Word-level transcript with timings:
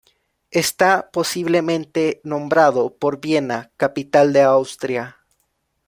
Está 0.49 1.11
posiblemente 1.11 2.21
nombrado 2.23 2.95
por 2.97 3.21
Viena, 3.21 3.69
capital 3.77 4.33
de 4.33 4.41
Austria. 4.41 5.17